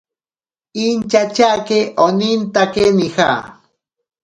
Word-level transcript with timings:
Inchatyake 0.85 1.79
onintake 2.05 2.85
nija. 2.97 3.29